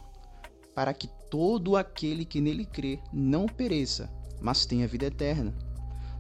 para 0.76 0.94
que 0.94 1.10
todo 1.28 1.76
aquele 1.76 2.24
que 2.24 2.40
nele 2.40 2.64
crê 2.64 3.00
não 3.12 3.48
pereça, 3.48 4.08
mas 4.40 4.68
tenha 4.68 4.88
vida 4.88 5.08
eterna. 5.08 5.52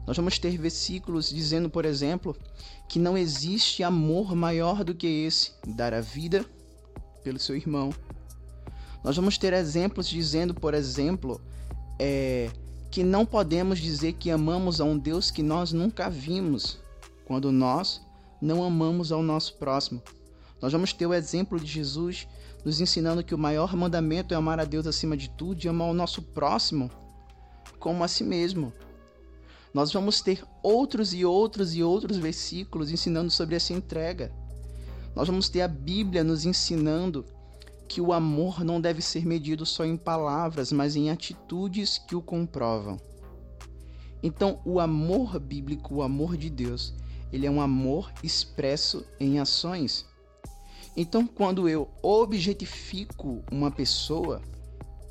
Nós 0.08 0.18
vamos 0.18 0.40
ter 0.40 0.58
versículos 0.58 1.30
dizendo, 1.30 1.70
por 1.70 1.86
exemplo, 1.86 2.36
que 2.90 2.98
não 2.98 3.16
existe 3.16 3.84
amor 3.84 4.36
maior 4.36 4.84
do 4.84 4.96
que 4.96 5.06
esse, 5.06 5.52
dar 5.68 5.94
a 5.94 6.02
vida 6.02 6.44
pelo 7.24 7.38
seu 7.38 7.56
irmão. 7.56 7.94
Nós 9.04 9.16
vamos 9.16 9.38
ter 9.38 9.54
exemplos 9.54 10.10
dizendo, 10.10 10.56
por 10.56 10.74
exemplo, 10.74 11.40
é, 12.00 12.50
que 12.92 13.04
não 13.06 13.26
podemos 13.26 13.80
dizer 13.80 14.14
que 14.14 14.30
amamos 14.30 14.82
a 14.82 14.84
um 14.84 14.98
Deus 14.98 15.32
que 15.32 15.42
nós 15.42 15.72
nunca 15.72 16.10
vimos, 16.10 16.78
quando 17.24 17.50
nós 17.50 18.02
não 18.42 18.62
amamos 18.62 19.14
ao 19.14 19.24
nosso 19.24 19.56
próximo. 19.56 20.04
Nós 20.62 20.74
vamos 20.74 20.92
ter 20.92 21.08
o 21.08 21.14
exemplo 21.14 21.58
de 21.58 21.66
Jesus 21.66 22.28
nos 22.66 22.82
ensinando 22.82 23.24
que 23.24 23.34
o 23.34 23.38
maior 23.38 23.76
mandamento 23.76 24.34
é 24.34 24.38
amar 24.38 24.60
a 24.60 24.66
Deus 24.66 24.86
acima 24.86 25.16
de 25.16 25.30
tudo 25.30 25.64
e 25.64 25.70
amar 25.70 25.90
o 25.90 25.94
nosso 25.94 26.22
próximo 26.22 26.92
como 27.80 28.04
a 28.04 28.08
si 28.10 28.26
mesmo. 28.26 28.74
Nós 29.74 29.94
vamos 29.94 30.20
ter 30.20 30.44
outros 30.62 31.14
e 31.14 31.24
outros 31.24 31.74
e 31.74 31.82
outros 31.82 32.18
versículos 32.18 32.92
ensinando 32.92 33.32
sobre 33.32 33.56
essa 33.56 33.72
entrega. 33.72 34.32
Nós 35.16 35.28
vamos 35.28 35.48
ter 35.48 35.62
a 35.62 35.68
Bíblia 35.68 36.26
nos 36.26 36.46
ensinando 36.46 37.26
que 37.92 38.00
o 38.00 38.14
amor 38.14 38.64
não 38.64 38.80
deve 38.80 39.02
ser 39.02 39.26
medido 39.26 39.66
só 39.66 39.84
em 39.84 39.98
palavras, 39.98 40.72
mas 40.72 40.96
em 40.96 41.10
atitudes 41.10 41.98
que 41.98 42.16
o 42.16 42.22
comprovam. 42.22 42.96
Então, 44.24 44.62
o 44.64 44.80
amor 44.80 45.38
bíblico, 45.38 45.96
o 45.96 46.02
amor 46.02 46.38
de 46.38 46.50
Deus, 46.50 46.94
ele 47.34 47.46
é 47.46 47.52
um 47.52 47.60
amor 47.60 48.10
expresso 48.24 49.06
em 49.20 49.40
ações. 49.40 50.06
Então, 50.96 51.28
quando 51.28 51.68
eu 51.68 51.90
objetifico 52.02 53.44
uma 53.52 53.70
pessoa, 53.70 54.42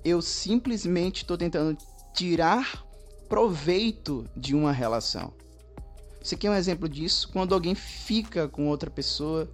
eu 0.03 0.23
simplesmente 0.23 1.19
estou 1.19 1.37
tentando 1.37 1.77
tirar 2.15 2.83
proveito 3.29 4.25
de 4.35 4.55
uma 4.55 4.73
relação. 4.73 5.35
Você 6.23 6.35
quer 6.35 6.49
um 6.49 6.55
exemplo 6.55 6.89
disso? 6.89 7.29
Quando 7.31 7.55
alguém 7.55 7.75
fica 7.75 8.49
com 8.49 8.69
outra 8.69 8.91
pessoa 8.91 9.47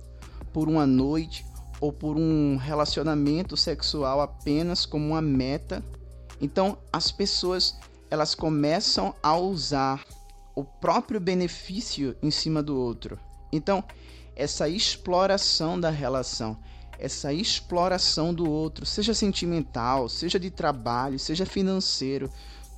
por 0.52 0.68
uma 0.68 0.86
noite 0.86 1.44
ou 1.80 1.92
por 1.92 2.16
um 2.16 2.56
relacionamento 2.56 3.56
sexual 3.56 4.20
apenas 4.20 4.86
como 4.86 5.06
uma 5.06 5.22
meta, 5.22 5.82
então 6.40 6.78
as 6.92 7.10
pessoas 7.10 7.76
elas 8.10 8.34
começam 8.34 9.14
a 9.22 9.36
usar 9.36 10.04
o 10.54 10.64
próprio 10.64 11.20
benefício 11.20 12.16
em 12.22 12.30
cima 12.30 12.62
do 12.62 12.78
outro. 12.78 13.18
Então, 13.52 13.84
essa 14.34 14.68
exploração 14.68 15.78
da 15.78 15.90
relação, 15.90 16.56
essa 16.98 17.32
exploração 17.32 18.32
do 18.32 18.48
outro, 18.48 18.86
seja 18.86 19.12
sentimental, 19.12 20.08
seja 20.08 20.38
de 20.38 20.50
trabalho, 20.50 21.18
seja 21.18 21.44
financeiro, 21.44 22.30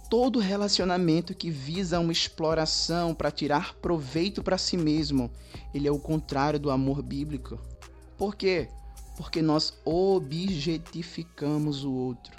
todo 0.08 0.38
relacionamento 0.38 1.34
que 1.34 1.50
visa 1.50 2.00
uma 2.00 2.12
exploração 2.12 3.14
para 3.14 3.30
tirar 3.30 3.74
proveito 3.74 4.42
para 4.42 4.58
si 4.58 4.76
mesmo, 4.76 5.30
ele 5.74 5.86
é 5.86 5.92
o 5.92 5.98
contrário 5.98 6.58
do 6.58 6.70
amor 6.70 7.02
bíblico. 7.02 7.58
Por 8.16 8.34
quê? 8.34 8.68
Porque 9.18 9.42
nós 9.42 9.74
objetificamos 9.84 11.84
o 11.84 11.92
outro. 11.92 12.34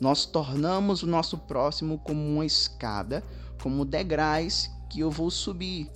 Nós 0.00 0.26
tornamos 0.26 1.04
o 1.04 1.06
nosso 1.06 1.38
próximo 1.38 1.98
como 1.98 2.20
uma 2.20 2.44
escada, 2.44 3.22
como 3.62 3.84
degraus 3.84 4.68
que 4.90 4.98
eu 4.98 5.10
vou 5.10 5.30
subir 5.30 5.88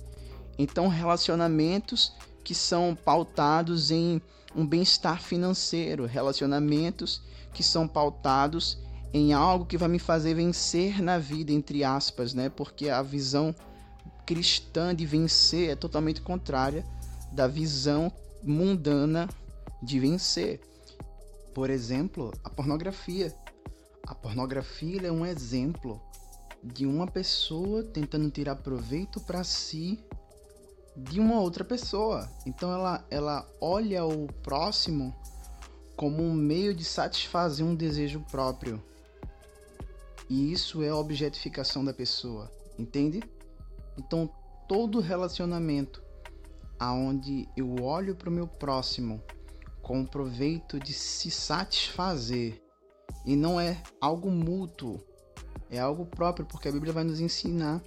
então, 0.59 0.89
relacionamentos 0.89 2.11
que 2.43 2.53
são 2.53 2.93
pautados 2.93 3.91
em 3.91 4.21
um 4.53 4.67
bem-estar 4.67 5.21
financeiro, 5.21 6.05
relacionamentos 6.05 7.21
que 7.53 7.63
são 7.63 7.87
pautados 7.87 8.77
em 9.13 9.31
algo 9.31 9.65
que 9.65 9.77
vai 9.77 9.87
me 9.87 9.99
fazer 9.99 10.33
vencer 10.33 11.01
na 11.01 11.17
vida, 11.17 11.53
entre 11.53 11.85
aspas, 11.85 12.33
né? 12.33 12.49
Porque 12.49 12.89
a 12.89 13.01
visão 13.01 13.55
cristã 14.25 14.93
de 14.93 15.05
vencer 15.05 15.69
é 15.69 15.75
totalmente 15.77 16.21
contrária 16.21 16.85
da 17.31 17.47
visão 17.47 18.11
mundana 18.43 19.29
de 19.81 19.99
vencer. 19.99 20.59
Por 21.53 21.69
exemplo, 21.69 22.33
a 22.43 22.49
pornografia. 22.49 23.33
A 24.07 24.15
pornografia 24.15 25.07
é 25.07 25.11
um 25.11 25.25
exemplo 25.25 26.01
de 26.63 26.85
uma 26.85 27.07
pessoa 27.07 27.83
tentando 27.83 28.29
tirar 28.29 28.55
proveito 28.57 29.19
para 29.21 29.43
si 29.43 29.99
de 30.95 31.19
uma 31.19 31.39
outra 31.39 31.63
pessoa. 31.63 32.29
Então 32.45 32.71
ela, 32.71 33.05
ela 33.09 33.47
olha 33.61 34.05
o 34.05 34.27
próximo 34.43 35.15
como 35.95 36.23
um 36.23 36.33
meio 36.33 36.73
de 36.73 36.83
satisfazer 36.83 37.65
um 37.65 37.75
desejo 37.75 38.21
próprio. 38.31 38.81
E 40.29 40.51
isso 40.51 40.83
é 40.83 40.89
a 40.89 40.95
objetificação 40.95 41.83
da 41.83 41.93
pessoa, 41.93 42.51
entende? 42.77 43.23
Então 43.97 44.29
todo 44.67 44.99
relacionamento 44.99 46.01
aonde 46.79 47.49
eu 47.57 47.83
olho 47.83 48.15
para 48.15 48.29
o 48.29 48.31
meu 48.31 48.47
próximo 48.47 49.21
com 49.89 50.01
o 50.01 50.07
proveito 50.07 50.79
de 50.79 50.93
se 50.93 51.31
satisfazer 51.31 52.61
e 53.25 53.35
não 53.35 53.59
é 53.59 53.81
algo 53.99 54.29
mútuo, 54.29 55.03
é 55.67 55.79
algo 55.79 56.05
próprio, 56.05 56.45
porque 56.45 56.67
a 56.67 56.71
Bíblia 56.71 56.93
vai 56.93 57.03
nos 57.03 57.19
ensinar 57.19 57.81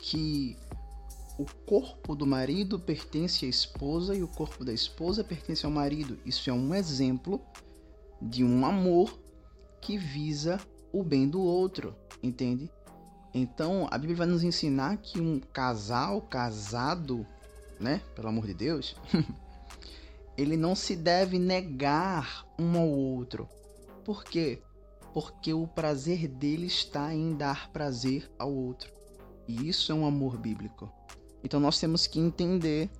que 0.00 0.56
o 1.38 1.44
corpo 1.66 2.16
do 2.16 2.26
marido 2.26 2.80
pertence 2.80 3.44
à 3.44 3.48
esposa 3.48 4.14
e 4.14 4.22
o 4.22 4.28
corpo 4.28 4.64
da 4.64 4.72
esposa 4.72 5.22
pertence 5.22 5.66
ao 5.66 5.70
marido. 5.70 6.18
Isso 6.24 6.48
é 6.48 6.52
um 6.54 6.74
exemplo 6.74 7.38
de 8.22 8.42
um 8.42 8.64
amor 8.64 9.20
que 9.82 9.98
visa 9.98 10.58
o 10.90 11.04
bem 11.04 11.28
do 11.28 11.42
outro, 11.42 11.94
entende? 12.22 12.70
Então, 13.34 13.86
a 13.90 13.98
Bíblia 13.98 14.16
vai 14.16 14.26
nos 14.26 14.42
ensinar 14.42 14.96
que 14.96 15.20
um 15.20 15.38
casal 15.38 16.22
casado, 16.22 17.26
né, 17.78 18.00
pelo 18.14 18.28
amor 18.28 18.46
de 18.46 18.54
Deus, 18.54 18.96
ele 20.36 20.56
não 20.56 20.74
se 20.74 20.96
deve 20.96 21.38
negar 21.38 22.46
um 22.58 22.78
ao 22.78 22.88
outro. 22.88 23.48
Por 24.04 24.24
quê? 24.24 24.62
Porque 25.12 25.52
o 25.54 25.66
prazer 25.66 26.28
dele 26.28 26.66
está 26.66 27.14
em 27.14 27.34
dar 27.34 27.70
prazer 27.70 28.30
ao 28.38 28.52
outro. 28.52 28.92
E 29.46 29.68
isso 29.68 29.92
é 29.92 29.94
um 29.94 30.06
amor 30.06 30.36
bíblico. 30.36 30.92
Então 31.42 31.60
nós 31.60 31.78
temos 31.78 32.06
que 32.06 32.18
entender 32.18 32.90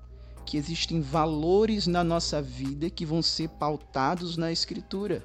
que 0.45 0.57
existem 0.57 1.01
valores 1.01 1.87
na 1.87 2.05
nossa 2.05 2.41
vida 2.41 2.91
que 2.91 3.07
vão 3.07 3.23
ser 3.23 3.49
pautados 3.49 4.37
na 4.37 4.53
Escritura. 4.53 5.25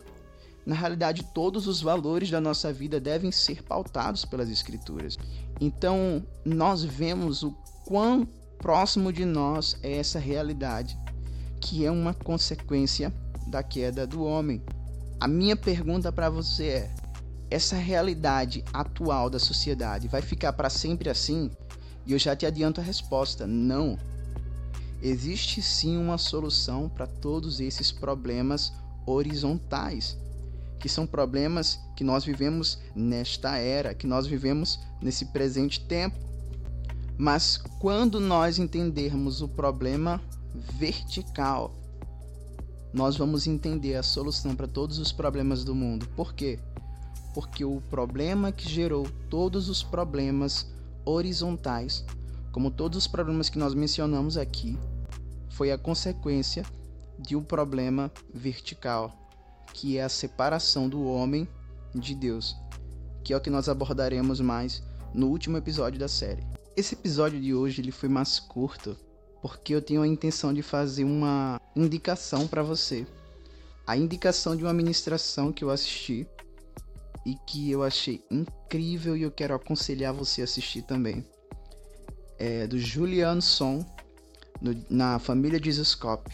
Na 0.65 0.75
realidade, 0.75 1.25
todos 1.33 1.67
os 1.67 1.81
valores 1.81 2.29
da 2.29 2.39
nossa 2.39 2.71
vida 2.71 2.99
devem 2.99 3.31
ser 3.31 3.63
pautados 3.63 4.23
pelas 4.23 4.49
Escrituras. 4.49 5.17
Então, 5.59 6.25
nós 6.45 6.83
vemos 6.83 7.43
o 7.43 7.51
quão 7.85 8.25
próximo 8.57 9.11
de 9.11 9.25
nós 9.25 9.77
é 9.81 9.97
essa 9.97 10.19
realidade, 10.19 10.97
que 11.59 11.85
é 11.85 11.91
uma 11.91 12.13
consequência 12.13 13.13
da 13.47 13.63
queda 13.63 14.05
do 14.05 14.23
homem. 14.23 14.61
A 15.19 15.27
minha 15.27 15.55
pergunta 15.55 16.11
para 16.11 16.29
você 16.29 16.67
é: 16.67 16.95
essa 17.49 17.75
realidade 17.75 18.63
atual 18.71 19.29
da 19.29 19.39
sociedade 19.39 20.07
vai 20.07 20.21
ficar 20.21 20.53
para 20.53 20.69
sempre 20.69 21.09
assim? 21.09 21.51
E 22.05 22.13
eu 22.13 22.19
já 22.19 22.35
te 22.35 22.45
adianto 22.45 22.79
a 22.79 22.83
resposta: 22.83 23.45
não. 23.45 23.97
Existe 25.01 25.61
sim 25.61 25.97
uma 25.97 26.17
solução 26.17 26.89
para 26.89 27.07
todos 27.07 27.59
esses 27.59 27.91
problemas 27.91 28.73
horizontais, 29.05 30.17
que 30.79 30.89
são 30.89 31.07
problemas 31.07 31.79
que 31.95 32.03
nós 32.03 32.25
vivemos 32.25 32.79
nesta 32.93 33.57
era, 33.57 33.93
que 33.93 34.05
nós 34.05 34.27
vivemos 34.27 34.79
nesse 35.01 35.25
presente 35.25 35.79
tempo. 35.85 36.17
Mas 37.17 37.57
quando 37.79 38.19
nós 38.19 38.59
entendermos 38.59 39.41
o 39.41 39.47
problema 39.47 40.21
vertical, 40.53 41.75
nós 42.93 43.17
vamos 43.17 43.45
entender 43.45 43.95
a 43.95 44.03
solução 44.03 44.55
para 44.55 44.67
todos 44.67 44.97
os 44.97 45.11
problemas 45.11 45.63
do 45.63 45.75
mundo. 45.75 46.07
Por 46.15 46.33
quê? 46.33 46.59
Porque 47.33 47.63
o 47.63 47.81
problema 47.89 48.51
que 48.51 48.67
gerou 48.67 49.07
todos 49.29 49.69
os 49.69 49.83
problemas 49.83 50.67
horizontais, 51.05 52.03
como 52.51 52.71
todos 52.71 52.97
os 52.97 53.07
problemas 53.07 53.49
que 53.49 53.59
nós 53.59 53.73
mencionamos 53.73 54.37
aqui, 54.37 54.77
foi 55.49 55.71
a 55.71 55.77
consequência 55.77 56.63
de 57.19 57.35
um 57.35 57.43
problema 57.43 58.11
vertical, 58.33 59.13
que 59.73 59.97
é 59.97 60.03
a 60.03 60.09
separação 60.09 60.89
do 60.89 61.03
homem 61.05 61.47
de 61.93 62.15
Deus, 62.15 62.55
que 63.23 63.33
é 63.33 63.37
o 63.37 63.41
que 63.41 63.49
nós 63.49 63.69
abordaremos 63.69 64.39
mais 64.39 64.81
no 65.13 65.27
último 65.27 65.57
episódio 65.57 65.99
da 65.99 66.07
série. 66.07 66.43
Esse 66.75 66.95
episódio 66.95 67.39
de 67.39 67.53
hoje 67.53 67.81
ele 67.81 67.91
foi 67.91 68.07
mais 68.09 68.39
curto, 68.39 68.97
porque 69.41 69.73
eu 69.73 69.81
tenho 69.81 70.01
a 70.01 70.07
intenção 70.07 70.53
de 70.53 70.61
fazer 70.61 71.03
uma 71.03 71.59
indicação 71.75 72.47
para 72.47 72.61
você. 72.61 73.05
A 73.87 73.97
indicação 73.97 74.55
de 74.55 74.63
uma 74.63 74.73
ministração 74.73 75.51
que 75.51 75.63
eu 75.63 75.69
assisti 75.69 76.27
e 77.25 77.35
que 77.47 77.71
eu 77.71 77.83
achei 77.83 78.23
incrível 78.29 79.15
e 79.15 79.23
eu 79.23 79.31
quero 79.31 79.55
aconselhar 79.55 80.13
você 80.13 80.41
a 80.41 80.43
assistir 80.43 80.83
também. 80.83 81.25
É 82.37 82.67
do 82.67 82.77
Julian 82.77 83.41
Son, 83.41 83.85
no, 84.61 84.75
na 84.89 85.19
família 85.19 85.61
Jesus 85.61 85.95
Cop. 85.95 86.29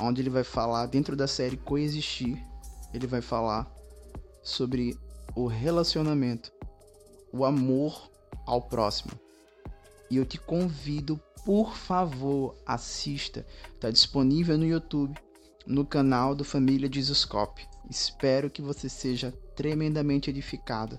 onde 0.00 0.20
ele 0.20 0.30
vai 0.30 0.44
falar 0.44 0.86
dentro 0.86 1.16
da 1.16 1.26
série 1.26 1.56
Coexistir, 1.56 2.42
ele 2.92 3.06
vai 3.06 3.20
falar 3.20 3.72
sobre 4.42 4.98
o 5.34 5.46
relacionamento, 5.46 6.52
o 7.32 7.44
amor 7.44 8.10
ao 8.46 8.62
próximo. 8.62 9.12
E 10.10 10.16
eu 10.16 10.24
te 10.24 10.38
convido, 10.38 11.20
por 11.44 11.76
favor, 11.76 12.56
assista. 12.66 13.46
Está 13.74 13.90
disponível 13.90 14.56
no 14.56 14.64
YouTube, 14.64 15.14
no 15.66 15.84
canal 15.84 16.34
do 16.34 16.44
Família 16.44 16.90
Jesuscope. 16.90 17.68
Espero 17.88 18.50
que 18.50 18.62
você 18.62 18.88
seja 18.88 19.30
tremendamente 19.54 20.30
edificado. 20.30 20.98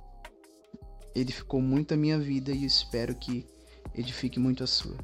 Edificou 1.15 1.61
muito 1.61 1.93
a 1.93 1.97
minha 1.97 2.19
vida 2.19 2.51
e 2.51 2.63
espero 2.63 3.15
que 3.15 3.47
edifique 3.95 4.39
muito 4.39 4.63
a 4.63 4.67
sua. 4.67 4.97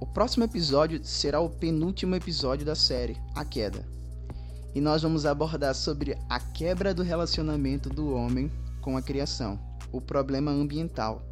O 0.00 0.06
próximo 0.06 0.44
episódio 0.44 1.04
será 1.04 1.40
o 1.40 1.48
penúltimo 1.48 2.16
episódio 2.16 2.66
da 2.66 2.74
série, 2.74 3.16
A 3.36 3.44
Queda. 3.44 3.86
E 4.74 4.80
nós 4.80 5.02
vamos 5.02 5.26
abordar 5.26 5.74
sobre 5.76 6.18
a 6.28 6.40
quebra 6.40 6.92
do 6.92 7.02
relacionamento 7.02 7.88
do 7.88 8.12
homem 8.12 8.50
com 8.80 8.96
a 8.96 9.02
criação, 9.02 9.60
o 9.92 10.00
problema 10.00 10.50
ambiental. 10.50 11.22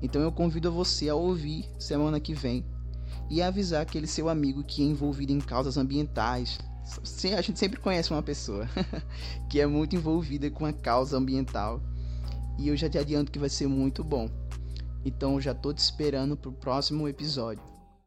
Então 0.00 0.20
eu 0.20 0.32
convido 0.32 0.72
você 0.72 1.08
a 1.08 1.14
ouvir 1.14 1.70
semana 1.78 2.18
que 2.18 2.34
vem 2.34 2.71
e 3.32 3.40
avisar 3.40 3.80
aquele 3.80 4.06
seu 4.06 4.28
amigo 4.28 4.62
que 4.62 4.82
é 4.82 4.84
envolvido 4.84 5.32
em 5.32 5.40
causas 5.40 5.78
ambientais. 5.78 6.58
A 7.34 7.40
gente 7.40 7.58
sempre 7.58 7.80
conhece 7.80 8.10
uma 8.10 8.22
pessoa 8.22 8.68
que 9.48 9.58
é 9.58 9.66
muito 9.66 9.96
envolvida 9.96 10.50
com 10.50 10.66
a 10.66 10.72
causa 10.72 11.16
ambiental 11.16 11.80
e 12.58 12.68
eu 12.68 12.76
já 12.76 12.90
te 12.90 12.98
adianto 12.98 13.32
que 13.32 13.38
vai 13.38 13.48
ser 13.48 13.66
muito 13.66 14.04
bom. 14.04 14.28
Então 15.02 15.40
já 15.40 15.54
tô 15.54 15.72
te 15.72 15.78
esperando 15.78 16.36
pro 16.36 16.52
próximo 16.52 17.08
episódio. 17.08 17.71